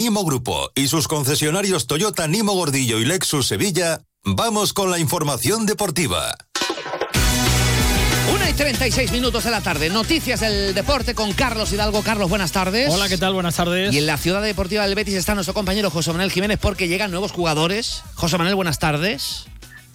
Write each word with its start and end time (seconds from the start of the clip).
Nimo 0.00 0.24
Grupo 0.24 0.72
y 0.74 0.88
sus 0.88 1.08
concesionarios 1.08 1.86
Toyota 1.86 2.26
Nimo 2.26 2.54
Gordillo 2.54 3.00
y 3.00 3.04
Lexus 3.04 3.46
Sevilla, 3.46 4.00
vamos 4.24 4.72
con 4.72 4.90
la 4.90 4.98
información 4.98 5.66
deportiva. 5.66 6.38
1 8.32 8.48
y 8.48 8.52
36 8.54 9.12
minutos 9.12 9.44
de 9.44 9.50
la 9.50 9.60
tarde. 9.60 9.90
Noticias 9.90 10.40
del 10.40 10.72
deporte 10.72 11.14
con 11.14 11.34
Carlos 11.34 11.70
Hidalgo. 11.74 12.02
Carlos, 12.02 12.30
buenas 12.30 12.50
tardes. 12.50 12.90
Hola, 12.90 13.10
¿qué 13.10 13.18
tal? 13.18 13.34
Buenas 13.34 13.56
tardes. 13.56 13.92
Y 13.92 13.98
en 13.98 14.06
la 14.06 14.16
ciudad 14.16 14.40
deportiva 14.40 14.86
del 14.86 14.94
Betis 14.94 15.16
está 15.16 15.34
nuestro 15.34 15.52
compañero 15.52 15.90
José 15.90 16.12
Manuel 16.12 16.32
Jiménez 16.32 16.58
porque 16.58 16.88
llegan 16.88 17.10
nuevos 17.10 17.32
jugadores. 17.32 18.02
José 18.14 18.38
Manuel, 18.38 18.54
buenas 18.54 18.78
tardes. 18.78 19.44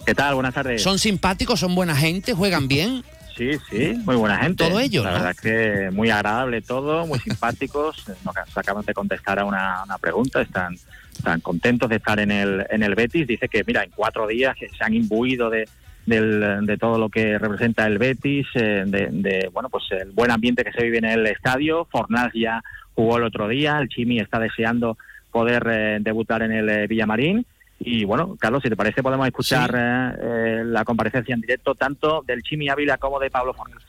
¿Qué 0.06 0.14
tal? 0.14 0.36
Buenas 0.36 0.54
tardes. 0.54 0.84
¿Son 0.84 1.00
simpáticos? 1.00 1.58
¿Son 1.58 1.74
buena 1.74 1.96
gente? 1.96 2.32
¿Juegan 2.32 2.68
bien? 2.68 3.02
Sí, 3.36 3.50
sí, 3.70 3.94
muy 4.04 4.16
buena 4.16 4.38
gente. 4.38 4.66
Todo 4.68 4.80
ello, 4.80 5.02
La 5.04 5.10
¿no? 5.10 5.14
verdad 5.16 5.30
es 5.32 5.40
que 5.40 5.90
muy 5.90 6.08
agradable 6.10 6.62
todo, 6.62 7.06
muy 7.06 7.18
simpáticos. 7.18 8.04
Nos 8.24 8.34
acaban 8.56 8.84
de 8.84 8.94
contestar 8.94 9.38
a 9.38 9.44
una, 9.44 9.82
una 9.84 9.98
pregunta, 9.98 10.40
están, 10.40 10.74
están 11.12 11.40
contentos 11.40 11.88
de 11.90 11.96
estar 11.96 12.18
en 12.18 12.30
el, 12.30 12.64
en 12.70 12.82
el 12.82 12.94
Betis. 12.94 13.26
Dice 13.26 13.48
que, 13.48 13.62
mira, 13.66 13.84
en 13.84 13.90
cuatro 13.94 14.26
días 14.26 14.56
se 14.58 14.84
han 14.84 14.94
imbuido 14.94 15.50
de, 15.50 15.68
del- 16.06 16.64
de 16.64 16.78
todo 16.78 16.98
lo 16.98 17.08
que 17.10 17.38
representa 17.38 17.86
el 17.86 17.98
Betis, 17.98 18.46
eh, 18.54 18.84
de, 18.86 19.08
de, 19.10 19.50
bueno, 19.52 19.68
pues 19.68 19.84
el 19.90 20.12
buen 20.12 20.30
ambiente 20.30 20.64
que 20.64 20.72
se 20.72 20.82
vive 20.84 20.98
en 20.98 21.04
el 21.04 21.26
estadio. 21.26 21.84
Fornals 21.90 22.32
ya 22.34 22.62
jugó 22.94 23.18
el 23.18 23.24
otro 23.24 23.48
día, 23.48 23.78
el 23.78 23.88
Chimi 23.90 24.18
está 24.18 24.38
deseando 24.38 24.96
poder 25.30 25.66
eh, 25.70 25.98
debutar 26.00 26.40
en 26.42 26.52
el 26.52 26.68
eh, 26.70 26.86
Villamarín. 26.86 27.44
Y 27.78 28.04
bueno, 28.04 28.36
Carlos, 28.40 28.62
si 28.62 28.68
te 28.68 28.76
parece, 28.76 29.02
podemos 29.02 29.26
escuchar 29.26 29.74
eh, 29.76 30.12
eh, 30.20 30.62
la 30.64 30.84
comparecencia 30.84 31.34
en 31.34 31.40
directo 31.40 31.74
tanto 31.74 32.22
del 32.26 32.42
Chimi 32.42 32.68
Ávila 32.68 32.98
como 32.98 33.20
de 33.20 33.30
Pablo 33.30 33.54
Fornals. 33.54 33.84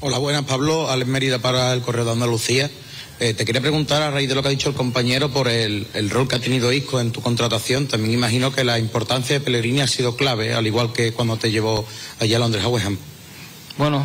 Hola, 0.00 0.18
buenas, 0.18 0.42
Pablo. 0.42 0.90
Alex 0.90 1.08
Mérida 1.08 1.38
para 1.38 1.72
el 1.72 1.80
Correo 1.80 2.04
de 2.04 2.12
Andalucía. 2.12 2.70
Eh, 3.18 3.32
te 3.32 3.46
quería 3.46 3.62
preguntar, 3.62 4.02
a 4.02 4.10
raíz 4.10 4.28
de 4.28 4.34
lo 4.34 4.42
que 4.42 4.48
ha 4.48 4.50
dicho 4.50 4.68
el 4.68 4.74
compañero, 4.74 5.30
por 5.30 5.48
el, 5.48 5.86
el 5.94 6.10
rol 6.10 6.28
que 6.28 6.36
ha 6.36 6.38
tenido 6.38 6.70
Isco 6.70 7.00
en 7.00 7.12
tu 7.12 7.22
contratación. 7.22 7.88
También 7.88 8.12
imagino 8.12 8.52
que 8.52 8.62
la 8.62 8.78
importancia 8.78 9.38
de 9.38 9.44
Pellegrini 9.44 9.80
ha 9.80 9.86
sido 9.86 10.16
clave, 10.16 10.52
al 10.52 10.66
igual 10.66 10.92
que 10.92 11.12
cuando 11.12 11.38
te 11.38 11.50
llevó 11.50 11.86
allá 12.20 12.36
a 12.36 12.40
Londres 12.40 12.62
a 12.62 12.68
West 12.68 12.86
Ham. 12.86 12.98
Bueno, 13.78 14.04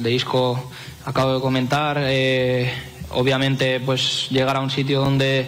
de 0.00 0.12
Isco 0.12 0.70
acabo 1.04 1.34
de 1.34 1.40
comentar. 1.40 1.98
eh, 2.02 2.72
obviamente, 3.10 3.80
pues 3.80 4.28
llegar 4.30 4.56
a 4.56 4.60
un 4.60 4.70
sitio 4.70 5.00
donde 5.00 5.46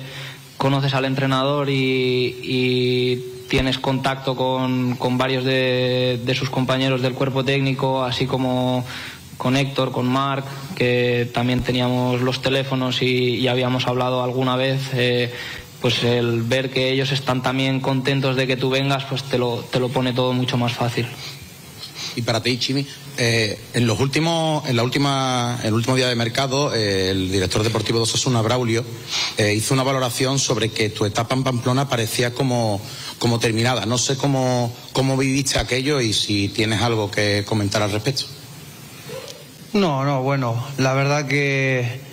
conoces 0.59 0.92
al 0.92 1.06
entrenador 1.06 1.70
y, 1.70 3.25
tienes 3.48 3.78
contacto 3.78 4.37
con, 4.37 4.98
varios 5.17 5.42
de, 5.42 6.34
sus 6.39 6.51
compañeros 6.51 7.01
del 7.01 7.14
cuerpo 7.14 7.42
técnico, 7.42 8.05
así 8.05 8.27
como 8.27 8.84
con 9.39 9.56
Héctor, 9.56 9.91
con 9.91 10.06
Marc, 10.06 10.45
que 10.75 11.31
también 11.33 11.62
teníamos 11.62 12.20
los 12.20 12.42
teléfonos 12.42 13.01
y, 13.01 13.36
y 13.36 13.48
habíamos 13.48 13.86
hablado 13.86 14.23
alguna 14.23 14.56
vez. 14.56 14.91
eh, 14.92 15.33
pues 15.81 16.03
el 16.03 16.42
ver 16.42 16.70
que 16.70 16.91
ellos 16.91 17.12
están 17.12 17.42
también 17.42 17.81
contentos 17.81 18.36
de 18.36 18.47
que 18.47 18.56
tú 18.56 18.69
vengas, 18.69 19.05
pues 19.05 19.23
te 19.25 19.39
lo, 19.39 19.59
te 19.70 19.79
lo 19.79 19.89
pone 19.89 20.12
todo 20.12 20.33
mucho 20.33 20.56
más 20.56 20.73
fácil. 20.73 21.06
Y 22.17 22.23
para 22.23 22.42
ti, 22.42 22.59
Chimi, 22.59 22.87
eh, 23.17 23.59
en 23.75 23.87
los 23.87 23.98
últimos, 24.01 24.69
en 24.69 24.77
la 24.77 24.83
última, 24.83 25.59
el 25.62 25.75
último 25.75 25.97
día 25.97 26.09
de 26.09 26.14
mercado, 26.14 26.75
eh, 26.75 27.11
el 27.11 27.31
director 27.31 27.62
deportivo 27.62 27.98
de 27.98 28.05
Osasuna, 28.05 28.42
Braulio, 28.42 28.84
eh, 29.37 29.55
hizo 29.55 29.75
una 29.75 29.83
valoración 29.83 30.39
sobre 30.39 30.70
que 30.70 30.91
tu 30.91 31.05
etapa 31.05 31.34
en 31.34 31.45
Pamplona 31.45 31.89
parecía 31.89 32.33
como, 32.33 32.81
como 33.19 33.39
terminada. 33.39 33.86
No 33.86 33.98
sé 33.98 34.17
cómo, 34.17 34.75
cómo 34.92 35.17
viviste 35.17 35.59
aquello 35.59 36.01
y 36.01 36.12
si 36.12 36.48
tienes 36.48 36.81
algo 36.83 37.11
que 37.11 37.45
comentar 37.47 37.83
al 37.83 37.92
respecto. 37.92 38.25
No, 39.73 40.05
no, 40.05 40.23
bueno, 40.23 40.67
la 40.79 40.95
verdad 40.95 41.27
que 41.27 42.08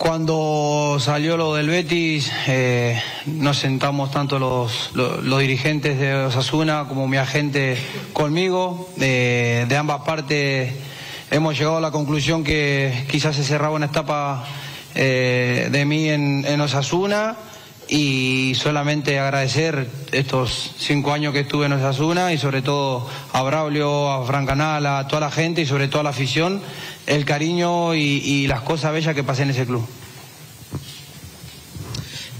cuando 0.00 0.96
salió 0.98 1.36
lo 1.36 1.54
del 1.54 1.68
Betis, 1.68 2.32
eh, 2.46 2.98
nos 3.26 3.58
sentamos 3.58 4.10
tanto 4.10 4.38
los, 4.38 4.92
dirigentes 5.38 5.98
de 5.98 6.14
Osasuna 6.14 6.86
como 6.88 7.06
mi 7.06 7.18
agente 7.18 7.76
conmigo. 8.14 8.88
Eh, 8.98 9.66
de 9.68 9.76
ambas 9.76 10.00
partes 10.00 10.72
hemos 11.30 11.58
llegado 11.58 11.76
a 11.76 11.80
la 11.82 11.90
conclusión 11.90 12.42
que 12.42 13.04
quizás 13.10 13.36
se 13.36 13.44
cerraba 13.44 13.76
una 13.76 13.86
etapa 13.86 14.46
eh, 14.94 15.68
de 15.70 15.84
mí 15.84 16.08
en, 16.08 16.60
Osasuna 16.62 17.36
y 17.86 18.54
solamente 18.54 19.18
agradecer 19.18 19.86
estos 20.12 20.76
cinco 20.78 21.12
años 21.12 21.34
que 21.34 21.40
estuve 21.40 21.66
en 21.66 21.74
Osasuna 21.74 22.32
y 22.32 22.38
sobre 22.38 22.62
todo 22.62 23.06
a 23.34 23.42
Braulio, 23.42 24.10
a 24.10 24.24
Fran 24.24 24.46
Canal, 24.46 24.86
a 24.86 25.06
toda 25.08 25.20
la 25.20 25.30
gente 25.30 25.60
y 25.60 25.66
sobre 25.66 25.88
todo 25.88 26.00
a 26.00 26.04
la 26.04 26.10
afición, 26.10 26.62
el 27.06 27.24
cariño 27.24 27.94
y, 27.94 28.00
y 28.00 28.46
las 28.46 28.62
cosas 28.62 28.92
bellas 28.92 29.14
que 29.14 29.24
pasé 29.24 29.42
en 29.42 29.50
ese 29.50 29.66
club. 29.66 29.86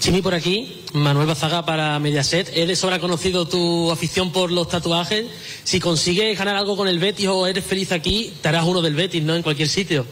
Chimi 0.01 0.23
por 0.23 0.33
aquí, 0.35 0.83
Manuel 0.95 1.27
Bazaga 1.27 1.67
para 1.67 1.99
Mediaset. 1.99 2.51
De 2.55 2.75
sobra 2.75 2.99
conocido 3.01 3.47
tu 3.47 3.91
afición 3.91 4.33
por 4.33 4.51
los 4.51 4.69
tatuajes. 4.69 5.27
Si 5.63 5.79
consigues 5.79 6.39
ganar 6.39 6.57
algo 6.57 6.75
con 6.77 6.89
el 6.89 6.99
Betis 6.99 7.27
o 7.29 7.47
eres 7.47 7.65
feliz 7.65 7.93
aquí, 7.93 8.33
te 8.41 8.49
harás 8.49 8.65
uno 8.65 8.81
del 8.81 8.95
Betis, 8.95 9.23
¿no? 9.23 9.35
En 9.37 9.43
cualquier 9.43 9.69
sitio. 9.69 10.07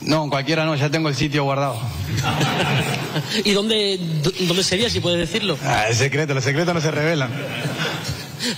No, 0.00 0.24
en 0.24 0.30
cualquiera 0.30 0.64
no, 0.64 0.74
ya 0.74 0.90
tengo 0.90 1.08
el 1.08 1.14
sitio 1.14 1.44
guardado. 1.44 1.78
¿Y 3.44 3.52
dónde, 3.52 4.00
dó- 4.20 4.32
dónde 4.48 4.64
sería, 4.64 4.90
si 4.90 4.98
puedes 4.98 5.20
decirlo? 5.20 5.56
Ah, 5.62 5.86
es 5.88 5.98
secreto, 5.98 6.34
los 6.34 6.42
secretos 6.42 6.74
no 6.74 6.80
se 6.80 6.90
revelan. 6.90 7.30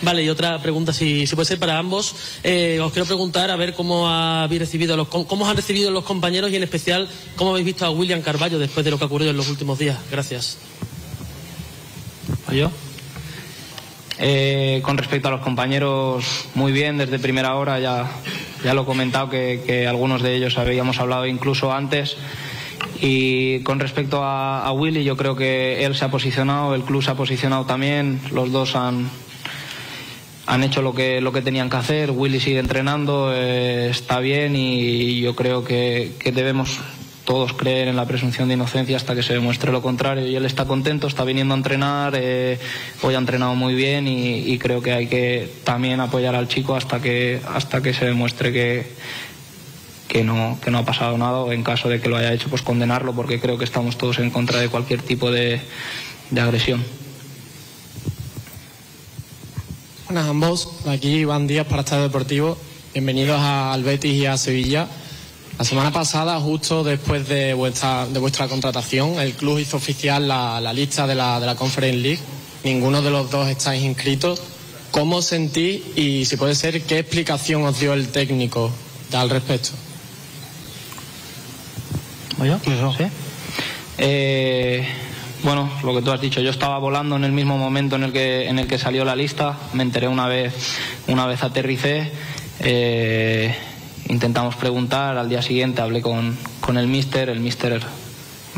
Vale, 0.03 0.23
y 0.23 0.29
otra 0.29 0.61
pregunta, 0.61 0.93
si, 0.93 1.27
si 1.27 1.35
puede 1.35 1.47
ser 1.47 1.59
para 1.59 1.79
ambos. 1.79 2.15
Eh, 2.43 2.79
os 2.81 2.93
quiero 2.93 3.07
preguntar 3.07 3.51
a 3.51 3.57
ver 3.57 3.75
cómo 3.75 4.09
habéis 4.09 4.61
recibido 4.61 4.97
los, 4.97 5.09
cómo, 5.09 5.45
os 5.45 5.49
han 5.51 5.57
recibido 5.57 5.91
los 5.91 6.05
compañeros 6.05 6.51
y 6.51 6.57
en 6.57 6.63
especial 6.63 7.09
cómo 7.37 7.51
habéis 7.51 7.67
visto 7.67 7.85
a 7.85 7.91
William 7.91 8.23
Carballo 8.23 8.59
después 8.59 8.85
de 8.85 8.91
lo 8.91 8.99
que 8.99 9.05
ha 9.05 9.07
ocurrido 9.07 9.31
en 9.31 9.37
los 9.37 9.49
últimos 9.49 9.79
días. 9.79 9.99
Gracias. 10.11 10.59
yo? 12.53 12.71
Eh, 14.19 14.81
con 14.83 14.97
respecto 14.97 15.29
a 15.29 15.31
los 15.31 15.41
compañeros, 15.41 16.47
muy 16.55 16.73
bien, 16.73 16.97
desde 16.97 17.19
primera 17.19 17.55
hora 17.57 17.79
ya, 17.79 18.11
ya 18.65 18.73
lo 18.73 18.83
he 18.83 18.85
comentado 18.87 19.29
que, 19.29 19.63
que 19.67 19.87
algunos 19.87 20.23
de 20.23 20.37
ellos 20.37 20.57
habíamos 20.57 20.99
hablado 20.99 21.27
incluso 21.27 21.73
antes. 21.73 22.17
Y 23.01 23.61
con 23.61 23.79
respecto 23.79 24.23
a, 24.23 24.65
a 24.65 24.73
Willy, 24.73 25.05
yo 25.05 25.19
creo 25.19 25.37
que 25.37 25.85
él 25.85 25.95
se 25.95 26.07
ha 26.07 26.11
posicionado, 26.11 26.75
el 26.75 26.83
club 26.83 27.03
se 27.03 27.11
ha 27.11 27.15
posicionado 27.15 27.67
también, 27.67 28.23
los 28.33 28.51
dos 28.53 28.75
han, 28.75 29.11
han 30.47 30.63
hecho 30.63 30.83
lo 30.83 30.95
que, 30.95 31.21
lo 31.21 31.33
que 31.33 31.43
tenían 31.43 31.69
que 31.69 31.77
hacer, 31.77 32.11
Willy 32.11 32.41
sigue 32.41 32.61
entrenando, 32.61 33.33
eh, 33.35 33.89
está 33.91 34.21
bien 34.21 34.55
y 34.57 35.21
yo 35.21 35.35
creo 35.35 35.65
que, 35.65 36.13
que 36.19 36.33
debemos 36.33 36.81
todos 37.27 37.53
creer 37.53 37.89
en 37.89 37.97
la 37.97 38.07
presunción 38.07 38.49
de 38.49 38.55
inocencia 38.55 38.97
hasta 38.97 39.15
que 39.15 39.23
se 39.23 39.35
demuestre 39.35 39.71
lo 39.71 39.83
contrario. 39.83 40.27
Y 40.27 40.35
él 40.37 40.47
está 40.47 40.65
contento, 40.65 41.07
está 41.09 41.25
viniendo 41.25 41.53
a 41.53 41.59
entrenar, 41.59 42.15
eh, 42.17 42.59
hoy 43.03 43.15
ha 43.15 43.19
entrenado 43.19 43.55
muy 43.55 43.75
bien 43.75 44.09
y, 44.09 44.57
creo 44.59 44.81
que 44.81 44.93
hay 44.95 45.07
que 45.09 45.51
también 45.65 46.01
apoyar 46.01 46.35
al 46.35 46.49
chico 46.49 46.75
hasta 46.75 47.03
que, 47.03 47.41
hasta 47.53 47.83
que 47.83 47.93
se 47.93 48.07
demuestre 48.07 48.53
que, 48.53 48.87
que, 50.09 50.25
no, 50.25 50.59
que 50.63 50.71
no 50.71 50.79
ha 50.79 50.85
pasado 50.85 51.19
nada 51.19 51.39
o 51.41 51.53
en 51.53 51.63
caso 51.63 51.91
de 51.91 52.01
que 52.01 52.09
lo 52.09 52.17
haya 52.17 52.33
hecho, 52.33 52.49
pues 52.49 52.63
condenarlo 52.63 53.13
porque 53.13 53.39
creo 53.39 53.59
que 53.59 53.65
estamos 53.65 53.99
todos 53.99 54.19
en 54.19 54.31
contra 54.31 54.61
de 54.61 54.69
cualquier 54.71 55.03
tipo 55.03 55.31
de, 55.31 55.61
de 56.31 56.41
agresión. 56.41 56.83
Buenas 60.07 60.27
a 60.27 60.31
ambos, 60.31 60.69
aquí 60.87 61.09
Iván 61.17 61.47
Díaz 61.47 61.67
para 61.67 61.83
Estado 61.83 62.03
Deportivo. 62.05 62.57
Bienvenidos 62.93 63.39
a- 63.41 63.73
al 63.73 63.83
Betis 63.83 64.13
y 64.15 64.27
a 64.27 64.37
Sevilla. 64.37 64.87
La 65.59 65.65
semana 65.65 65.93
pasada, 65.93 66.39
justo 66.41 66.85
después 66.85 67.27
de 67.29 67.55
vuestra, 67.55 68.07
de 68.07 68.19
vuestra 68.19 68.47
contratación, 68.47 69.19
el 69.19 69.33
club 69.35 69.59
hizo 69.59 69.77
oficial 69.79 70.29
la, 70.29 70.61
la 70.61 70.73
lista 70.73 71.07
de 71.07 71.15
la, 71.15 71.41
de 71.41 71.47
la 71.47 71.55
Conference 71.57 71.99
League. 71.99 72.21
Ninguno 72.63 73.03
de 73.03 73.11
los 73.11 73.31
dos 73.31 73.49
estáis 73.49 73.83
inscritos. 73.83 74.41
¿Cómo 74.91 75.17
os 75.17 75.27
sentís 75.27 75.83
y, 75.97 76.25
si 76.25 76.37
puede 76.37 76.55
ser, 76.55 76.83
qué 76.83 76.99
explicación 77.01 77.65
os 77.65 77.79
dio 77.81 77.93
el 77.93 78.09
técnico 78.09 78.71
al 79.13 79.31
respecto? 79.31 79.71
¿Voy 82.39 82.49
yo? 82.49 82.59
¿Sí? 82.97 83.05
Eh, 83.99 84.87
bueno, 85.47 85.71
lo 85.85 85.95
que 85.95 86.03
tú 86.03 86.11
has 86.11 86.21
dicho, 86.21 86.41
yo 86.41 86.51
estaba 86.51 86.77
volando 86.79 87.15
en 87.15 87.23
el 87.23 87.31
mismo 87.31 87.57
momento 87.57 87.95
en 87.95 88.03
el 88.03 88.13
que, 88.13 88.49
en 88.49 88.59
el 88.59 88.67
que 88.67 88.81
salió 88.81 89.05
la 89.05 89.15
lista, 89.15 89.57
me 89.75 89.85
enteré 89.85 90.09
una 90.09 90.27
vez, 90.27 90.77
una 91.07 91.25
vez 91.25 91.45
aterricé, 91.45 92.11
eh, 92.59 93.55
intentamos 94.09 94.57
preguntar, 94.57 95.17
al 95.17 95.29
día 95.29 95.43
siguiente 95.43 95.83
hablé 95.83 96.03
con, 96.03 96.37
con 96.61 96.77
el 96.77 96.89
míster, 96.89 97.29
el 97.29 97.39
míster 97.39 97.81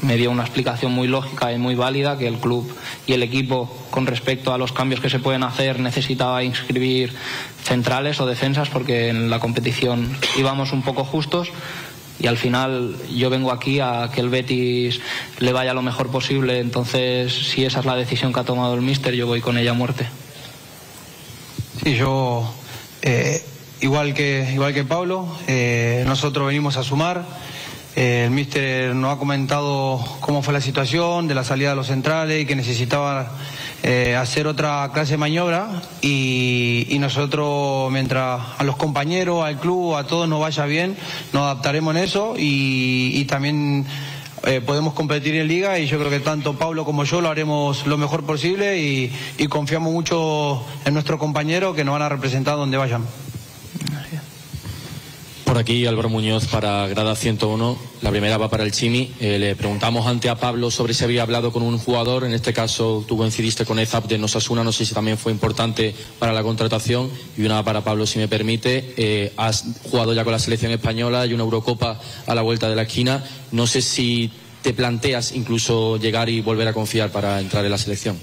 me 0.00 0.16
dio 0.16 0.30
una 0.30 0.44
explicación 0.44 0.92
muy 0.92 1.08
lógica 1.08 1.52
y 1.52 1.58
muy 1.58 1.74
válida 1.74 2.16
que 2.16 2.26
el 2.26 2.38
club 2.38 2.74
y 3.06 3.12
el 3.12 3.22
equipo 3.22 3.70
con 3.90 4.06
respecto 4.06 4.54
a 4.54 4.58
los 4.58 4.72
cambios 4.72 5.02
que 5.02 5.10
se 5.10 5.18
pueden 5.18 5.42
hacer 5.42 5.80
necesitaba 5.80 6.42
inscribir 6.42 7.12
centrales 7.64 8.18
o 8.20 8.26
defensas 8.26 8.70
porque 8.70 9.08
en 9.08 9.28
la 9.28 9.40
competición 9.40 10.16
íbamos 10.38 10.72
un 10.72 10.80
poco 10.80 11.04
justos 11.04 11.50
y 12.20 12.26
al 12.26 12.36
final 12.36 12.96
yo 13.14 13.30
vengo 13.30 13.52
aquí 13.52 13.80
a 13.80 14.10
que 14.12 14.20
el 14.20 14.28
Betis 14.28 15.00
le 15.38 15.52
vaya 15.52 15.74
lo 15.74 15.82
mejor 15.82 16.10
posible 16.10 16.58
entonces 16.58 17.32
si 17.32 17.64
esa 17.64 17.80
es 17.80 17.86
la 17.86 17.96
decisión 17.96 18.32
que 18.32 18.40
ha 18.40 18.44
tomado 18.44 18.74
el 18.74 18.82
míster 18.82 19.14
yo 19.14 19.26
voy 19.26 19.40
con 19.40 19.56
ella 19.58 19.70
a 19.70 19.74
muerte 19.74 20.06
Sí, 21.82 21.94
yo, 21.94 22.52
eh, 23.02 23.40
igual, 23.80 24.12
que, 24.12 24.50
igual 24.52 24.74
que 24.74 24.82
Pablo, 24.82 25.28
eh, 25.46 26.02
nosotros 26.06 26.46
venimos 26.46 26.76
a 26.76 26.82
sumar. 26.82 27.24
El 27.96 28.30
míster 28.30 28.94
nos 28.94 29.16
ha 29.16 29.18
comentado 29.18 30.04
cómo 30.20 30.42
fue 30.42 30.52
la 30.52 30.60
situación 30.60 31.26
de 31.26 31.34
la 31.34 31.42
salida 31.42 31.70
de 31.70 31.76
los 31.76 31.88
centrales 31.88 32.42
y 32.42 32.46
que 32.46 32.54
necesitaba 32.54 33.32
eh, 33.82 34.14
hacer 34.16 34.46
otra 34.46 34.90
clase 34.92 35.12
de 35.12 35.18
maniobra 35.18 35.82
y, 36.02 36.96
nosotros, 37.00 37.90
mientras 37.90 38.40
a 38.58 38.64
los 38.64 38.76
compañeros, 38.76 39.44
al 39.44 39.58
club, 39.58 39.94
a 39.94 40.06
todos 40.06 40.28
nos 40.28 40.40
vaya 40.40 40.64
bien, 40.66 40.96
nos 41.32 41.42
adaptaremos 41.42 41.94
en 41.96 42.02
eso 42.02 42.34
y, 42.36 43.24
también 43.24 43.86
eh, 44.44 44.60
podemos 44.60 44.94
competir 44.94 45.34
en 45.34 45.48
liga 45.48 45.78
y 45.78 45.86
yo 45.86 45.98
creo 45.98 46.10
que 46.10 46.20
tanto 46.20 46.54
Pablo 46.54 46.84
como 46.84 47.04
yo 47.04 47.20
lo 47.20 47.28
haremos 47.28 47.86
lo 47.86 47.98
mejor 47.98 48.24
posible 48.24 48.78
y, 48.80 49.12
y 49.38 49.46
confiamos 49.48 49.92
mucho 49.92 50.64
en 50.84 50.94
nuestros 50.94 51.18
compañeros 51.18 51.74
que 51.74 51.84
nos 51.84 51.92
van 51.92 52.02
a 52.02 52.08
representar 52.08 52.56
donde 52.56 52.76
vayan. 52.76 53.04
Aquí 55.58 55.86
Álvaro 55.86 56.08
Muñoz 56.08 56.46
para 56.46 56.86
Grada 56.86 57.16
101. 57.16 57.76
La 58.02 58.10
primera 58.10 58.38
va 58.38 58.48
para 58.48 58.62
el 58.62 58.70
Chimi. 58.70 59.12
Eh, 59.18 59.40
le 59.40 59.56
preguntamos 59.56 60.06
ante 60.06 60.28
a 60.28 60.36
Pablo 60.36 60.70
sobre 60.70 60.94
si 60.94 61.02
había 61.02 61.22
hablado 61.22 61.52
con 61.52 61.64
un 61.64 61.78
jugador. 61.78 62.22
En 62.22 62.32
este 62.32 62.52
caso 62.52 63.04
tú 63.08 63.16
coincidiste 63.16 63.64
con 63.64 63.80
Ezap 63.80 64.06
de 64.06 64.18
Nosasuna. 64.18 64.62
No 64.62 64.70
sé 64.70 64.86
si 64.86 64.94
también 64.94 65.18
fue 65.18 65.32
importante 65.32 65.96
para 66.20 66.32
la 66.32 66.44
contratación. 66.44 67.10
Y 67.36 67.42
una 67.42 67.64
para 67.64 67.82
Pablo, 67.82 68.06
si 68.06 68.20
me 68.20 68.28
permite. 68.28 68.94
Eh, 68.96 69.32
has 69.36 69.64
jugado 69.90 70.14
ya 70.14 70.22
con 70.22 70.32
la 70.32 70.38
selección 70.38 70.70
española 70.70 71.26
y 71.26 71.34
una 71.34 71.42
Eurocopa 71.42 71.98
a 72.24 72.34
la 72.36 72.42
vuelta 72.42 72.70
de 72.70 72.76
la 72.76 72.82
esquina. 72.82 73.24
No 73.50 73.66
sé 73.66 73.82
si 73.82 74.30
te 74.62 74.72
planteas 74.72 75.32
incluso 75.32 75.96
llegar 75.96 76.28
y 76.28 76.40
volver 76.40 76.68
a 76.68 76.72
confiar 76.72 77.10
para 77.10 77.40
entrar 77.40 77.64
en 77.64 77.72
la 77.72 77.78
selección. 77.78 78.16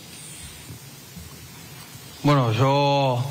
Bueno, 2.23 2.51
yo 2.53 3.23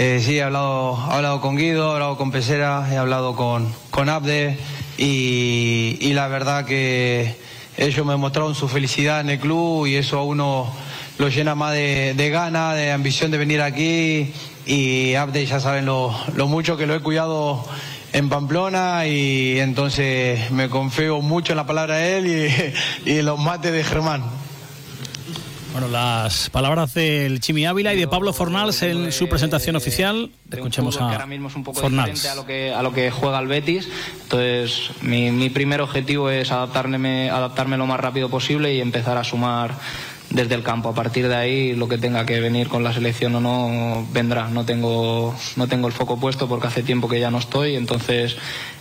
eh, 0.00 0.20
sí, 0.24 0.38
he 0.38 0.44
hablado, 0.44 0.96
he 1.10 1.14
hablado 1.14 1.40
con 1.40 1.56
Guido, 1.56 1.90
he 1.90 1.94
hablado 1.94 2.16
con 2.16 2.30
Pesera, 2.30 2.86
he 2.88 2.96
hablado 2.96 3.34
con, 3.34 3.74
con 3.90 4.08
Abde 4.08 4.56
y, 4.96 6.12
la 6.12 6.28
verdad 6.28 6.64
que 6.64 7.34
ellos 7.76 8.06
me 8.06 8.16
mostraron 8.16 8.54
su 8.54 8.68
felicidad 8.68 9.18
en 9.18 9.30
el 9.30 9.40
club 9.40 9.88
y 9.88 9.96
eso 9.96 10.20
a 10.20 10.22
uno 10.22 10.72
lo 11.18 11.28
llena 11.28 11.56
más 11.56 11.72
de, 11.72 12.14
de 12.14 12.30
gana, 12.30 12.74
de 12.74 12.92
ambición 12.92 13.32
de 13.32 13.38
venir 13.38 13.60
aquí 13.60 14.32
y 14.66 15.16
Abde 15.16 15.44
ya 15.44 15.58
saben 15.58 15.84
lo, 15.84 16.14
mucho 16.46 16.76
que 16.76 16.86
lo 16.86 16.94
he 16.94 17.00
cuidado 17.00 17.64
en 18.12 18.28
Pamplona 18.28 19.04
y 19.08 19.58
entonces 19.58 20.52
me 20.52 20.68
confío 20.68 21.20
mucho 21.22 21.54
en 21.54 21.56
la 21.56 21.66
palabra 21.66 21.96
de 21.96 22.18
él 22.18 22.26
y, 23.04 23.10
y 23.10 23.18
en 23.18 23.26
los 23.26 23.40
mates 23.40 23.72
de 23.72 23.82
Germán. 23.82 24.22
Bueno, 25.72 25.88
las 25.88 26.50
palabras 26.50 26.94
del 26.94 27.40
Chimi 27.40 27.66
Ávila 27.66 27.92
y 27.94 27.98
de 27.98 28.08
Pablo 28.08 28.32
Fornals 28.32 28.82
en 28.82 29.12
su 29.12 29.28
presentación 29.28 29.76
oficial. 29.76 30.30
Escuchemos 30.50 31.00
a 31.00 31.10
ahora 31.10 31.26
mismo 31.26 31.48
es 31.48 31.56
un 31.56 31.64
poco 31.64 31.82
diferente 31.88 32.28
a 32.28 32.34
lo 32.34 32.46
que 32.46 32.72
a 32.72 32.82
lo 32.82 32.92
que 32.92 33.10
juega 33.10 33.38
el 33.38 33.48
Betis. 33.48 33.88
Entonces, 34.22 34.90
mi, 35.02 35.30
mi 35.30 35.50
primer 35.50 35.80
objetivo 35.80 36.30
es 36.30 36.50
adaptarme, 36.50 37.30
adaptarme 37.30 37.76
lo 37.76 37.86
más 37.86 38.00
rápido 38.00 38.28
posible 38.28 38.74
y 38.74 38.80
empezar 38.80 39.18
a 39.18 39.24
sumar 39.24 39.74
desde 40.30 40.54
el 40.54 40.62
campo. 40.62 40.88
A 40.88 40.94
partir 40.94 41.28
de 41.28 41.36
ahí, 41.36 41.74
lo 41.74 41.88
que 41.88 41.98
tenga 41.98 42.26
que 42.26 42.40
venir 42.40 42.68
con 42.68 42.82
la 42.82 42.92
selección 42.92 43.34
o 43.36 43.40
no 43.40 44.06
vendrá. 44.12 44.48
No 44.48 44.64
tengo, 44.64 45.34
no 45.56 45.68
tengo 45.68 45.86
el 45.86 45.92
foco 45.92 46.18
puesto 46.18 46.48
porque 46.48 46.66
hace 46.66 46.82
tiempo 46.82 47.08
que 47.08 47.20
ya 47.20 47.30
no 47.30 47.38
estoy. 47.38 47.76
Entonces, 47.76 48.36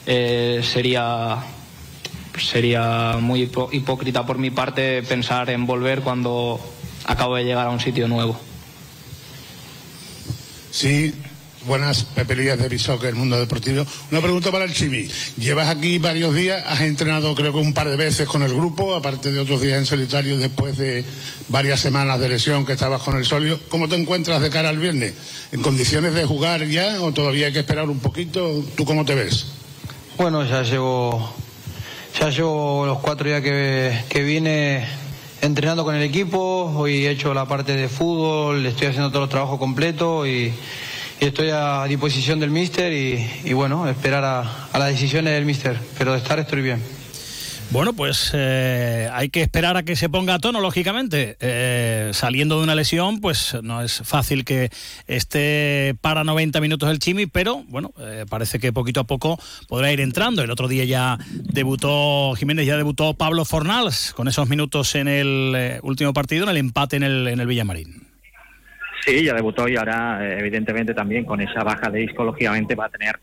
eh, 0.05 0.61
sería 0.63 1.37
sería 2.37 3.17
muy 3.19 3.49
hipócrita 3.71 4.23
por 4.25 4.37
mi 4.37 4.51
parte 4.51 5.01
pensar 5.01 5.49
en 5.49 5.65
volver 5.65 6.01
cuando 6.01 6.59
acabo 7.07 7.35
de 7.35 7.45
llegar 7.45 7.65
a 7.65 7.71
un 7.71 7.79
sitio 7.79 8.07
nuevo. 8.07 8.37
Sí, 10.69 11.13
buenas 11.65 12.03
pepelillas 12.03 12.59
de 12.59 12.69
Bishock, 12.69 13.03
el 13.05 13.15
mundo 13.15 13.39
deportivo. 13.39 13.85
Una 14.11 14.21
pregunta 14.21 14.51
para 14.51 14.65
el 14.65 14.73
Chibi. 14.73 15.09
Llevas 15.37 15.69
aquí 15.69 15.97
varios 15.97 16.35
días, 16.35 16.63
has 16.67 16.81
entrenado 16.81 17.33
creo 17.33 17.51
que 17.51 17.59
un 17.59 17.73
par 17.73 17.89
de 17.89 17.95
veces 17.95 18.27
con 18.27 18.43
el 18.43 18.53
grupo, 18.53 18.93
aparte 18.93 19.31
de 19.31 19.39
otros 19.39 19.61
días 19.61 19.79
en 19.79 19.85
solitario 19.85 20.37
después 20.37 20.77
de 20.77 21.03
varias 21.47 21.79
semanas 21.79 22.19
de 22.19 22.29
lesión 22.29 22.65
que 22.65 22.73
estabas 22.73 23.01
con 23.01 23.17
el 23.17 23.25
solio. 23.25 23.59
¿Cómo 23.69 23.87
te 23.89 23.95
encuentras 23.95 24.41
de 24.41 24.49
cara 24.49 24.69
al 24.69 24.77
viernes? 24.77 25.13
¿En 25.51 25.61
condiciones 25.61 26.13
de 26.13 26.25
jugar 26.25 26.65
ya 26.67 27.01
o 27.01 27.11
todavía 27.11 27.47
hay 27.47 27.53
que 27.53 27.59
esperar 27.59 27.89
un 27.89 27.99
poquito? 27.99 28.63
¿Tú 28.75 28.85
cómo 28.85 29.03
te 29.03 29.15
ves? 29.15 29.47
Bueno, 30.17 30.45
ya 30.45 30.63
llevo, 30.63 31.33
ya 32.19 32.29
llevo 32.29 32.85
los 32.85 32.99
cuatro 32.99 33.27
días 33.27 33.41
que, 33.41 34.03
que 34.09 34.23
vine 34.23 35.06
entrenando 35.41 35.83
con 35.83 35.95
el 35.95 36.03
equipo, 36.03 36.71
hoy 36.75 37.05
he 37.05 37.11
hecho 37.11 37.33
la 37.33 37.45
parte 37.45 37.75
de 37.75 37.89
fútbol, 37.89 38.65
estoy 38.65 38.87
haciendo 38.87 39.11
todo 39.11 39.23
el 39.23 39.29
trabajo 39.29 39.59
completo 39.59 40.25
y, 40.25 40.53
estoy 41.19 41.49
a 41.51 41.85
disposición 41.85 42.39
del 42.39 42.51
míster 42.51 42.93
y, 42.93 43.53
bueno, 43.53 43.87
esperar 43.89 44.23
a, 44.23 44.67
a 44.71 44.79
las 44.79 44.89
decisiones 44.89 45.33
del 45.33 45.45
míster, 45.45 45.79
pero 45.97 46.11
de 46.11 46.19
estar 46.19 46.37
estoy 46.39 46.61
bien. 46.61 46.96
Bueno, 47.69 47.91
pues 47.91 48.31
eh, 48.33 49.09
hay 49.11 49.27
que 49.27 49.41
esperar 49.41 49.75
a 49.75 49.83
que 49.83 49.97
se 49.97 50.07
ponga 50.07 50.35
a 50.35 50.39
tono, 50.39 50.61
lógicamente. 50.61 51.35
Eh, 51.41 52.11
saliendo 52.13 52.57
de 52.57 52.63
una 52.63 52.75
lesión, 52.75 53.19
pues 53.19 53.57
no 53.61 53.81
es 53.81 54.01
fácil 54.05 54.45
que 54.45 54.69
esté 55.05 55.93
para 55.99 56.23
90 56.23 56.61
minutos 56.61 56.89
el 56.89 56.99
Chimi, 56.99 57.25
pero 57.25 57.63
bueno, 57.67 57.91
eh, 57.99 58.25
parece 58.29 58.59
que 58.59 58.71
poquito 58.71 59.01
a 59.01 59.03
poco 59.03 59.37
podrá 59.67 59.91
ir 59.91 59.99
entrando. 59.99 60.41
El 60.41 60.49
otro 60.49 60.69
día 60.69 60.85
ya 60.85 61.17
debutó 61.29 62.33
Jiménez, 62.35 62.65
ya 62.65 62.77
debutó 62.77 63.13
Pablo 63.15 63.43
Fornals 63.43 64.13
con 64.13 64.29
esos 64.29 64.47
minutos 64.47 64.95
en 64.95 65.09
el 65.09 65.79
último 65.83 66.13
partido, 66.13 66.43
en 66.43 66.49
el 66.51 66.57
empate 66.57 66.95
en 66.95 67.03
el, 67.03 67.27
en 67.27 67.41
el 67.41 67.47
Villamarín. 67.47 68.07
Sí, 69.05 69.25
ya 69.25 69.33
debutó 69.33 69.67
y 69.67 69.75
ahora, 69.75 70.37
evidentemente, 70.39 70.93
también 70.93 71.25
con 71.25 71.41
esa 71.41 71.63
baja 71.63 71.89
de 71.89 71.99
disco, 71.99 72.23
lógicamente 72.23 72.75
va 72.75 72.85
a 72.85 72.89
tener 72.89 73.19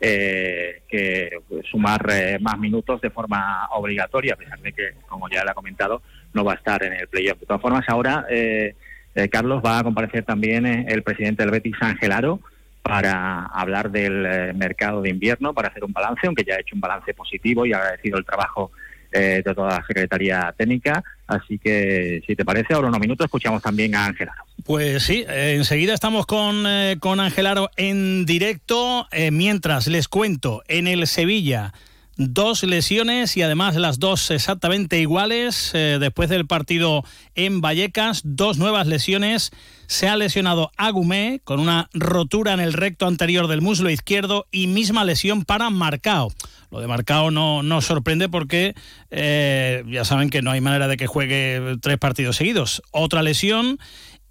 eh, 0.00 0.82
que 0.88 1.30
sumar 1.70 2.06
eh, 2.10 2.38
más 2.40 2.58
minutos 2.58 3.00
de 3.00 3.10
forma 3.10 3.68
obligatoria, 3.72 4.34
a 4.34 4.36
pesar 4.36 4.60
de 4.60 4.72
que, 4.72 4.92
como 5.08 5.28
ya 5.28 5.44
le 5.44 5.50
ha 5.50 5.54
comentado, 5.54 6.02
no 6.34 6.44
va 6.44 6.52
a 6.52 6.56
estar 6.56 6.82
en 6.84 6.92
el 6.92 7.08
playoff. 7.08 7.40
De 7.40 7.46
todas 7.46 7.62
formas, 7.62 7.84
ahora, 7.88 8.26
eh, 8.30 8.74
eh 9.14 9.28
Carlos, 9.28 9.62
va 9.64 9.80
a 9.80 9.84
comparecer 9.84 10.24
también 10.24 10.66
el 10.66 11.02
presidente 11.02 11.42
del 11.42 11.50
Betis, 11.50 11.76
Ángel 11.80 12.12
Aro, 12.12 12.40
para 12.82 13.46
hablar 13.46 13.90
del 13.90 14.54
mercado 14.54 15.02
de 15.02 15.10
invierno, 15.10 15.52
para 15.52 15.68
hacer 15.68 15.84
un 15.84 15.92
balance, 15.92 16.26
aunque 16.26 16.44
ya 16.44 16.54
ha 16.54 16.60
hecho 16.60 16.74
un 16.74 16.80
balance 16.80 17.12
positivo 17.12 17.66
y 17.66 17.72
ha 17.72 17.78
agradecido 17.78 18.18
el 18.18 18.24
trabajo 18.24 18.70
de 19.10 19.42
toda 19.42 19.78
la 19.78 19.86
Secretaría 19.86 20.54
Técnica. 20.56 21.02
Así 21.26 21.58
que, 21.58 22.22
si 22.26 22.34
te 22.34 22.44
parece, 22.44 22.74
ahora 22.74 22.88
unos 22.88 23.00
minutos 23.00 23.24
escuchamos 23.26 23.62
también 23.62 23.94
a 23.94 24.06
Ángel 24.06 24.28
Aro. 24.28 24.44
Pues 24.64 25.02
sí, 25.02 25.24
eh, 25.28 25.54
enseguida 25.56 25.94
estamos 25.94 26.26
con, 26.26 26.64
eh, 26.66 26.96
con 27.00 27.20
Angelaro 27.20 27.70
en 27.76 28.26
directo. 28.26 29.06
Eh, 29.12 29.30
mientras 29.30 29.86
les 29.86 30.08
cuento, 30.08 30.62
en 30.68 30.86
el 30.86 31.06
Sevilla, 31.06 31.72
dos 32.18 32.64
lesiones 32.64 33.36
y 33.36 33.42
además 33.42 33.76
las 33.76 33.98
dos 33.98 34.30
exactamente 34.30 34.98
iguales. 35.00 35.70
después 35.72 36.28
del 36.28 36.46
partido 36.46 37.04
en 37.34 37.62
Vallecas, 37.62 38.20
dos 38.24 38.58
nuevas 38.58 38.86
lesiones. 38.86 39.52
Se 39.86 40.06
ha 40.06 40.16
lesionado 40.16 40.70
Agumé 40.76 41.40
con 41.44 41.60
una 41.60 41.88
rotura 41.94 42.52
en 42.52 42.60
el 42.60 42.74
recto 42.74 43.06
anterior 43.06 43.46
del 43.46 43.62
muslo 43.62 43.88
izquierdo 43.88 44.46
y 44.50 44.66
misma 44.66 45.04
lesión 45.04 45.44
para 45.44 45.70
Marcao. 45.70 46.30
Lo 46.70 46.80
de 46.80 46.86
Marcao 46.86 47.30
no, 47.30 47.62
no 47.62 47.80
sorprende 47.80 48.28
porque 48.28 48.74
ya 49.10 50.04
saben 50.04 50.28
que 50.28 50.42
no 50.42 50.50
hay 50.50 50.60
manera 50.60 50.88
de 50.88 50.98
que 50.98 51.06
juegue 51.06 51.78
tres 51.80 51.96
partidos 51.96 52.36
seguidos. 52.36 52.82
Otra 52.90 53.22
lesión 53.22 53.78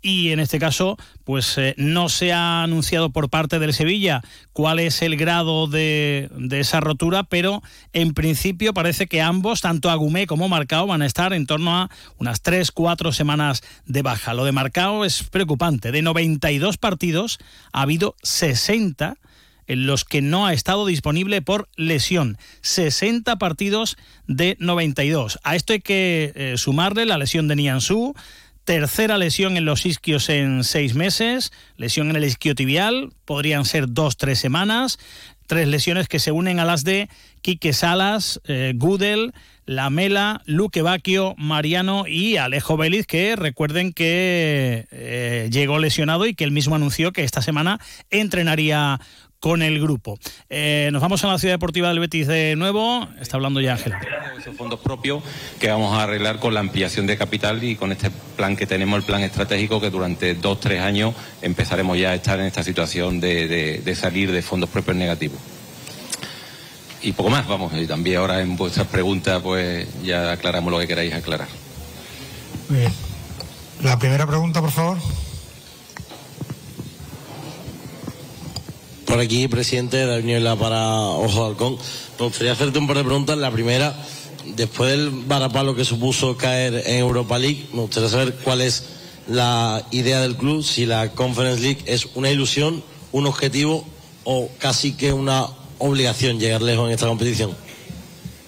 y 0.01 0.29
en 0.29 0.39
este 0.39 0.59
caso 0.59 0.97
pues 1.23 1.57
eh, 1.57 1.73
no 1.77 2.09
se 2.09 2.31
ha 2.31 2.63
anunciado 2.63 3.09
por 3.09 3.29
parte 3.29 3.59
del 3.59 3.73
Sevilla 3.73 4.21
cuál 4.53 4.79
es 4.79 5.01
el 5.01 5.17
grado 5.17 5.67
de, 5.67 6.29
esa 6.51 6.79
rotura, 6.79 7.23
pero 7.23 7.61
en 7.93 8.13
principio 8.13 8.73
parece 8.73 9.07
que 9.07 9.21
ambos, 9.21 9.61
tanto 9.61 9.89
Agumé 9.89 10.27
como 10.27 10.49
Marcao, 10.49 10.87
van 10.87 11.01
a 11.01 11.05
estar 11.05 11.33
en 11.33 11.45
torno 11.45 11.75
a 11.75 11.89
unas 12.17 12.41
3-4 12.43 13.11
semanas 13.11 13.63
de 13.85 14.01
baja. 14.01 14.33
Lo 14.33 14.45
de 14.45 14.51
Marcao 14.51 15.05
es 15.05 15.23
preocupante. 15.23 15.91
De 15.91 16.01
92 16.01 16.77
partidos 16.77 17.39
ha 17.73 17.81
habido 17.81 18.15
60 18.23 19.17
en 19.67 19.85
los 19.85 20.05
que 20.05 20.21
no 20.21 20.45
ha 20.45 20.53
estado 20.53 20.85
disponible 20.85 21.41
por 21.41 21.67
lesión. 21.75 22.37
60 22.61 23.37
partidos 23.37 23.97
de 24.27 24.55
92. 24.59 25.39
A 25.43 25.55
esto 25.55 25.73
hay 25.73 25.81
que 25.81 26.31
eh, 26.35 26.53
sumarle 26.57 27.05
la 27.05 27.17
lesión 27.17 27.47
de 27.47 27.57
Nianzú, 27.57 28.15
Tercera 28.67 29.17
lesión 29.17 29.55
en 29.55 29.63
los 29.63 29.85
isquios 29.85 30.27
en 30.27 30.65
seis 30.65 30.93
meses, 30.93 31.53
lesión 31.77 32.09
en 32.09 32.17
el 32.17 32.25
isquiotibial, 32.25 33.13
podrían 33.23 33.63
ser 33.63 33.85
dos, 33.87 34.17
tres 34.17 34.39
semanas, 34.39 34.99
tres 35.45 35.69
lesiones 35.69 36.09
que 36.09 36.19
se 36.19 36.33
unen 36.33 36.59
a 36.59 36.65
las 36.65 36.83
de 36.83 37.07
Quique 37.41 37.71
Salas, 37.71 38.41
eh, 38.43 38.73
Gudel, 38.75 39.33
Lamela, 39.65 40.41
Luque 40.45 40.81
Bacchio, 40.81 41.33
Mariano 41.37 42.07
y 42.07 42.35
Alejo 42.35 42.75
Vélez, 42.75 43.07
que 43.07 43.37
recuerden 43.37 43.93
que 43.93 44.85
eh, 44.91 45.47
llegó 45.49 45.79
lesionado 45.79 46.25
y 46.25 46.35
que 46.35 46.43
él 46.43 46.51
mismo 46.51 46.75
anunció 46.75 47.13
que 47.13 47.23
esta 47.23 47.41
semana 47.41 47.79
entrenaría 48.09 48.99
con 49.39 49.61
el 49.61 49.79
grupo. 49.79 50.17
Eh, 50.49 50.89
nos 50.91 51.01
vamos 51.01 51.23
a 51.23 51.27
la 51.27 51.37
Ciudad 51.39 51.53
Deportiva 51.53 51.89
del 51.89 51.99
Betis 51.99 52.27
de 52.27 52.55
nuevo. 52.55 53.07
Está 53.19 53.37
hablando 53.37 53.61
ya 53.61 53.73
Ángel. 53.73 53.93
Esos 54.37 54.55
fondos 54.55 54.79
propios 54.79 55.23
que 55.59 55.69
vamos 55.69 55.97
a 55.97 56.03
arreglar 56.03 56.39
con 56.39 56.53
la 56.53 56.59
ampliación 56.59 57.05
de 57.07 57.17
capital 57.17 57.63
y 57.63 57.75
con 57.75 57.91
este 57.91 58.09
plan 58.35 58.55
que 58.55 58.65
tenemos, 58.65 58.97
el 58.99 59.03
plan 59.05 59.21
estratégico, 59.21 59.79
que 59.81 59.89
durante 59.89 60.35
dos, 60.35 60.59
tres 60.59 60.81
años 60.81 61.13
empezaremos 61.41 61.97
ya 61.97 62.11
a 62.11 62.15
estar 62.15 62.39
en 62.39 62.45
esta 62.45 62.63
situación 62.63 63.19
de, 63.19 63.81
de 63.83 63.95
salir 63.95 64.31
de 64.31 64.41
fondos 64.41 64.69
propios 64.69 64.95
negativos. 64.97 65.39
y 67.01 67.11
poco 67.13 67.29
más, 67.29 67.47
vamos. 67.47 67.71
Y 67.73 67.85
también 67.87 68.17
ahora 68.17 68.41
en 68.41 68.55
vuestras 68.57 68.87
preguntas, 68.87 69.41
pues 69.41 69.87
ya 70.03 70.31
aclaramos 70.31 70.71
lo 70.71 70.79
que 70.79 70.87
queráis 70.87 71.13
aclarar. 71.13 71.47
Muy 72.69 72.79
bien. 72.79 72.93
La 73.83 73.97
primera 73.99 74.25
pregunta, 74.25 74.59
por 74.61 74.71
favor. 74.71 74.97
Por 79.07 79.21
aquí, 79.21 79.47
presidente, 79.47 80.05
Daniela 80.05 80.57
para 80.57 80.99
Ojo 80.99 81.43
de 81.43 81.49
Halcón. 81.49 81.77
Me 82.19 82.25
gustaría 82.25 82.51
hacerte 82.51 82.77
un 82.77 82.87
par 82.87 82.97
de 82.97 83.05
preguntas. 83.05 83.37
La 83.37 83.49
primera, 83.49 83.95
después 84.57 84.91
del 84.91 85.09
varapalo 85.09 85.75
que 85.75 85.85
supuso 85.85 86.35
caer 86.35 86.83
en 86.85 86.97
Europa 86.97 87.39
League, 87.39 87.67
me 87.71 87.81
gustaría 87.81 88.09
saber 88.09 88.35
cuál 88.43 88.59
es 88.59 88.83
la 89.29 89.81
idea 89.91 90.19
del 90.19 90.35
club, 90.35 90.61
si 90.61 90.85
la 90.85 91.11
Conference 91.11 91.61
League 91.61 91.79
es 91.85 92.09
una 92.15 92.29
ilusión, 92.29 92.83
un 93.13 93.27
objetivo 93.27 93.87
o 94.25 94.49
casi 94.59 94.91
que 94.91 95.13
una 95.13 95.47
obligación 95.77 96.37
llegar 96.37 96.61
lejos 96.61 96.87
en 96.87 96.93
esta 96.93 97.07
competición. 97.07 97.51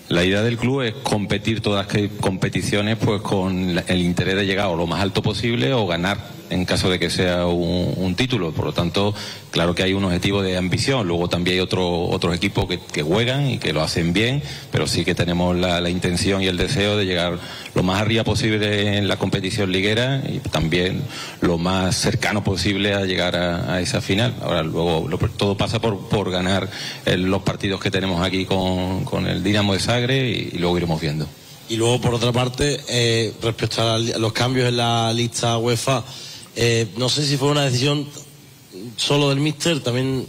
La 0.10 0.26
idea 0.26 0.42
del 0.42 0.58
club 0.58 0.82
es 0.82 0.94
competir 1.04 1.62
todas 1.62 1.88
las 1.88 2.10
competiciones 2.20 2.98
pues 2.98 3.22
con 3.22 3.82
el 3.88 4.02
interés 4.02 4.36
de 4.36 4.46
llegar 4.46 4.68
a 4.68 4.76
lo 4.76 4.88
más 4.88 5.00
alto 5.00 5.22
posible 5.22 5.72
o 5.74 5.88
ganar 5.88 6.39
en 6.50 6.66
caso 6.66 6.90
de 6.90 7.00
que 7.00 7.10
sea 7.10 7.46
un, 7.46 8.16
título. 8.16 8.52
Por 8.52 8.66
lo 8.66 8.74
tanto, 8.74 9.14
claro 9.52 9.76
que 9.76 9.84
hay 9.84 9.94
un 9.94 10.04
objetivo 10.04 10.42
de 10.42 10.58
ambición. 10.58 11.08
Luego 11.08 11.30
también 11.30 11.56
hay 11.56 11.62
otro, 11.62 12.04
otros 12.04 12.36
equipos 12.36 12.66
que, 12.68 13.02
juegan 13.02 13.50
y 13.50 13.60
que 13.60 13.72
lo 13.72 13.82
hacen 13.82 14.12
bien, 14.12 14.44
pero 14.72 14.88
sí 14.88 15.06
que 15.06 15.16
tenemos 15.16 15.56
la, 15.56 15.90
intención 15.90 16.42
y 16.42 16.48
el 16.48 16.58
deseo 16.58 16.98
de 16.98 17.06
llegar 17.06 17.40
lo 17.74 17.84
más 17.84 18.02
arriba 18.02 18.24
posible 18.24 18.98
en 18.98 19.08
la 19.08 19.18
competición 19.18 19.72
liguera 19.72 20.22
y 20.28 20.40
también 20.40 21.02
lo 21.42 21.58
más 21.58 21.96
cercano 21.96 22.44
posible 22.44 22.94
a 22.94 23.06
llegar 23.06 23.36
a, 23.36 23.80
esa 23.80 24.02
final. 24.02 24.36
Ahora, 24.42 24.64
luego 24.64 25.08
todo 25.38 25.56
pasa 25.56 25.80
por, 25.80 26.10
por 26.10 26.30
ganar 26.30 26.70
los 27.06 27.42
partidos 27.44 27.80
que 27.80 27.92
tenemos 27.92 28.22
aquí 28.26 28.46
con, 28.46 29.28
el 29.28 29.44
Dinamo 29.44 29.74
de 29.74 29.80
Sagre 29.80 30.30
y, 30.30 30.58
luego 30.58 30.78
iremos 30.78 31.00
viendo. 31.00 31.28
Y 31.68 31.76
luego, 31.76 32.02
por 32.02 32.16
otra 32.16 32.32
parte, 32.32 32.82
eh, 32.90 33.34
respecto 33.42 33.82
a 33.82 34.00
los 34.00 34.34
cambios 34.34 34.68
en 34.70 34.78
la 34.78 35.14
lista 35.14 35.58
UEFA, 35.58 36.04
eh, 36.62 36.88
no 36.98 37.08
sé 37.08 37.26
si 37.26 37.38
fue 37.38 37.52
una 37.52 37.64
decisión 37.64 38.06
solo 38.98 39.30
del 39.30 39.40
míster, 39.40 39.80
también 39.80 40.28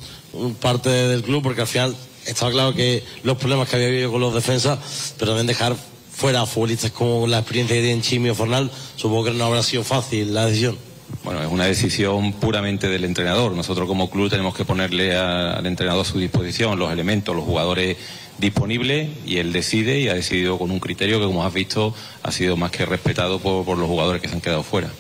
parte 0.61 0.89
del 0.89 1.25
club, 1.25 1.43
porque 1.43 1.63
al 1.63 1.67
final 1.67 1.97
estaba 2.25 2.53
claro 2.53 2.73
que 2.73 3.03
los 3.25 3.37
problemas 3.37 3.69
que 3.69 3.75
había 3.75 3.89
habido 3.89 4.13
con 4.13 4.21
los 4.21 4.33
defensas, 4.33 4.79
pero 5.19 5.33
también 5.33 5.49
dejar 5.49 5.75
fuera 6.13 6.43
a 6.43 6.47
futbolistas 6.47 6.93
con 6.93 7.29
la 7.29 7.41
experiencia 7.41 7.75
que 7.75 7.83
tienen 7.83 8.03
Chimi 8.03 8.31
o 8.31 8.37
Fornal, 8.37 8.71
supongo 8.95 9.25
que 9.25 9.31
no 9.33 9.45
habrá 9.45 9.65
sido 9.65 9.83
fácil 9.83 10.33
la 10.33 10.47
decisión. 10.47 10.79
Bueno, 11.25 11.43
es 11.43 11.51
una 11.51 11.65
decisión 11.65 12.33
puramente 12.35 12.89
del 12.89 13.05
entrenador. 13.05 13.51
Nosotros 13.51 13.89
como 13.89 14.09
club 14.09 14.31
tenemos 14.31 14.55
que 14.55 14.65
ponerle 14.65 15.17
al 15.17 15.67
entrenador 15.67 16.03
a 16.03 16.09
su 16.09 16.21
disposición 16.21 16.79
los 16.79 16.93
elementos, 16.93 17.35
los 17.35 17.45
jugadores 17.45 17.97
disponibles 18.39 19.11
y 19.27 19.39
él 19.39 19.53
decide 19.53 19.99
y 19.99 20.07
ha 20.07 20.15
decidido 20.15 20.59
con 20.59 20.71
un 20.71 20.79
criterio 20.79 21.19
que, 21.19 21.27
como 21.27 21.45
has 21.45 21.53
visto, 21.53 21.93
ha 22.23 22.31
sido 22.31 22.57
más 22.57 22.71
que 22.71 22.87
respetado 22.87 23.41
por 23.41 23.77
los 23.77 23.89
jugadores 23.89 24.23
que 24.23 24.29
se 24.29 24.35
han 24.35 24.41
quedado 24.41 24.63
fuera. 24.63 24.93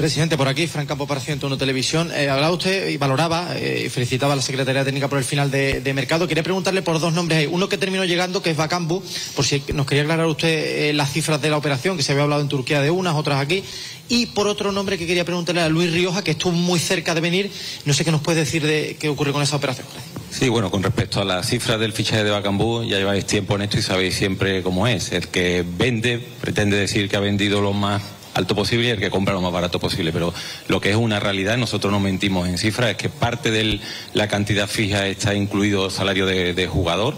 Presidente, 0.00 0.38
por 0.38 0.48
aquí, 0.48 0.66
Fran 0.66 0.86
Campo 0.86 1.06
para 1.06 1.20
101 1.20 1.58
Televisión. 1.58 2.10
Eh, 2.14 2.30
hablaba 2.30 2.54
usted 2.54 2.88
y 2.88 2.96
valoraba 2.96 3.54
eh, 3.54 3.82
y 3.84 3.90
felicitaba 3.90 4.32
a 4.32 4.36
la 4.36 4.40
Secretaría 4.40 4.82
Técnica 4.82 5.08
por 5.08 5.18
el 5.18 5.24
final 5.24 5.50
de, 5.50 5.92
mercado. 5.94 6.26
Quería 6.26 6.42
preguntarle 6.42 6.80
por 6.80 6.98
dos 6.98 7.12
nombres. 7.12 7.46
Uno 7.52 7.68
que 7.68 7.76
terminó 7.76 8.06
llegando, 8.06 8.40
que 8.40 8.48
es 8.48 8.56
Bacambu, 8.56 9.02
por 9.36 9.44
si 9.44 9.62
nos 9.74 9.84
quería 9.84 10.04
aclarar 10.04 10.24
usted 10.24 10.88
eh, 10.88 10.92
las 10.94 11.12
cifras 11.12 11.42
de 11.42 11.50
la 11.50 11.58
operación, 11.58 11.98
que 11.98 12.02
se 12.02 12.12
había 12.12 12.24
hablado 12.24 12.40
en 12.40 12.48
Turquía 12.48 12.80
de 12.80 12.90
unas, 12.90 13.14
otras 13.14 13.42
aquí. 13.42 13.62
Y 14.08 14.24
por 14.24 14.46
otro 14.46 14.72
nombre 14.72 14.96
que 14.96 15.06
quería 15.06 15.26
preguntarle 15.26 15.60
a 15.60 15.68
Luis 15.68 15.92
Rioja, 15.92 16.24
que 16.24 16.30
estuvo 16.30 16.52
muy 16.52 16.78
cerca 16.78 17.14
de 17.14 17.20
venir. 17.20 17.52
No 17.84 17.92
sé 17.92 18.02
qué 18.02 18.10
nos 18.10 18.22
puede 18.22 18.40
decir 18.40 18.66
de 18.66 18.96
qué 18.98 19.10
ocurre 19.10 19.32
con 19.32 19.42
esa 19.42 19.56
operación. 19.56 19.86
Sí, 20.30 20.48
bueno, 20.48 20.70
con 20.70 20.82
respecto 20.82 21.20
a 21.20 21.26
las 21.26 21.46
cifras 21.46 21.78
del 21.78 21.92
fichaje 21.92 22.24
de 22.24 22.30
Bacambú, 22.30 22.84
ya 22.84 22.96
lleváis 22.96 23.26
tiempo 23.26 23.54
en 23.56 23.62
esto 23.62 23.78
y 23.78 23.82
sabéis 23.82 24.14
siempre 24.14 24.62
cómo 24.62 24.86
es. 24.86 25.12
El 25.12 25.28
que 25.28 25.62
vende 25.76 26.26
pretende 26.40 26.78
decir 26.78 27.10
que 27.10 27.16
ha 27.16 27.20
vendido 27.20 27.60
lo 27.60 27.74
más 27.74 28.00
alto 28.34 28.54
posible 28.54 28.88
y 28.88 28.90
el 28.90 29.00
que 29.00 29.10
compra 29.10 29.34
lo 29.34 29.40
más 29.40 29.52
barato 29.52 29.78
posible. 29.78 30.12
Pero 30.12 30.32
lo 30.68 30.80
que 30.80 30.90
es 30.90 30.96
una 30.96 31.20
realidad, 31.20 31.56
nosotros 31.56 31.92
no 31.92 32.00
mentimos 32.00 32.48
en 32.48 32.58
cifras, 32.58 32.90
es 32.90 32.96
que 32.96 33.08
parte 33.08 33.50
de 33.50 33.80
la 34.14 34.28
cantidad 34.28 34.68
fija 34.68 35.06
está 35.06 35.34
incluido 35.34 35.90
salario 35.90 36.26
de, 36.26 36.66
jugador 36.66 37.16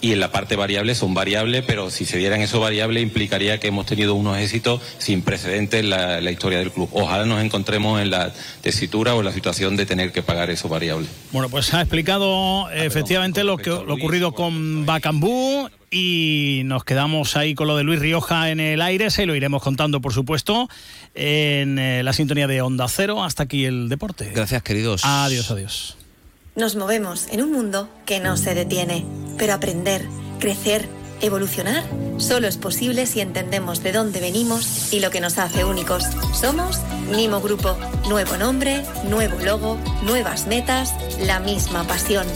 y 0.00 0.12
en 0.12 0.18
la 0.18 0.32
parte 0.32 0.56
variable 0.56 0.96
son 0.96 1.14
variables, 1.14 1.62
pero 1.64 1.88
si 1.90 2.04
se 2.04 2.18
dieran 2.18 2.40
esos 2.40 2.60
variables 2.60 3.02
implicaría 3.02 3.60
que 3.60 3.68
hemos 3.68 3.86
tenido 3.86 4.14
unos 4.14 4.36
éxitos 4.38 4.80
sin 4.98 5.22
precedentes 5.22 5.80
en 5.80 5.90
la, 5.90 6.30
historia 6.30 6.58
del 6.58 6.72
club. 6.72 6.88
Ojalá 6.92 7.24
nos 7.26 7.40
encontremos 7.40 8.00
en 8.00 8.10
la 8.10 8.32
tesitura 8.62 9.14
o 9.14 9.20
en 9.20 9.26
la 9.26 9.32
situación 9.32 9.76
de 9.76 9.86
tener 9.86 10.10
que 10.10 10.22
pagar 10.22 10.50
esos 10.50 10.70
variables. 10.70 11.08
Bueno, 11.30 11.48
pues 11.48 11.72
ha 11.74 11.80
explicado 11.80 12.68
efectivamente 12.70 13.44
lo 13.44 13.58
que 13.58 13.70
lo 13.70 13.94
ocurrido 13.94 14.32
con 14.32 14.84
Bacambú 14.86 15.68
y 15.92 16.62
nos 16.64 16.84
quedamos 16.84 17.36
ahí 17.36 17.54
con 17.54 17.68
lo 17.68 17.76
de 17.76 17.84
Luis 17.84 18.00
Rioja 18.00 18.50
en 18.50 18.58
el 18.58 18.80
aire, 18.80 19.10
se 19.10 19.26
lo 19.26 19.34
iremos 19.34 19.62
contando 19.62 20.00
por 20.00 20.14
supuesto 20.14 20.68
en 21.14 21.78
eh, 21.78 22.02
la 22.02 22.14
sintonía 22.14 22.46
de 22.46 22.62
Onda 22.62 22.88
Cero. 22.88 23.22
Hasta 23.22 23.42
aquí 23.42 23.66
el 23.66 23.90
deporte. 23.90 24.32
Gracias 24.34 24.62
queridos. 24.62 25.02
Adiós, 25.04 25.50
adiós. 25.50 25.96
Nos 26.56 26.76
movemos 26.76 27.28
en 27.30 27.42
un 27.42 27.52
mundo 27.52 27.88
que 28.06 28.20
no 28.20 28.36
se 28.36 28.54
detiene, 28.54 29.04
pero 29.38 29.52
aprender, 29.52 30.06
crecer, 30.38 30.88
evolucionar 31.20 31.84
solo 32.18 32.46
es 32.48 32.56
posible 32.56 33.06
si 33.06 33.20
entendemos 33.20 33.82
de 33.82 33.92
dónde 33.92 34.20
venimos 34.20 34.92
y 34.92 35.00
lo 35.00 35.10
que 35.10 35.20
nos 35.20 35.38
hace 35.38 35.64
únicos. 35.64 36.04
Somos 36.34 36.80
Nimo 37.10 37.40
Grupo, 37.40 37.76
nuevo 38.08 38.36
nombre, 38.38 38.82
nuevo 39.08 39.38
logo, 39.44 39.78
nuevas 40.02 40.46
metas, 40.46 40.94
la 41.20 41.40
misma 41.40 41.84
pasión, 41.84 42.26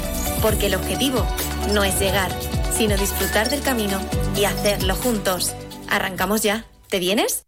porque 0.42 0.66
el 0.66 0.74
objetivo 0.74 1.26
no 1.72 1.84
es 1.84 1.98
llegar 1.98 2.30
sino 2.76 2.96
disfrutar 2.96 3.48
del 3.48 3.62
camino 3.62 3.98
y 4.36 4.44
hacerlo 4.44 4.94
juntos. 4.94 5.54
¿Arrancamos 5.88 6.42
ya? 6.42 6.66
¿Te 6.88 6.98
vienes? 6.98 7.46